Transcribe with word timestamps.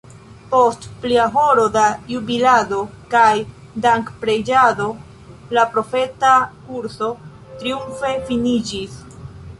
Post 0.51 0.85
plia 1.01 1.25
horo 1.35 1.65
da 1.75 1.83
jubilado 2.11 2.79
kaj 3.11 3.35
dankpreĝado 3.83 4.89
la 5.59 5.67
profeta 5.75 6.33
kurso 6.71 7.13
triumfe 7.61 8.15
finiĝis. 8.31 8.99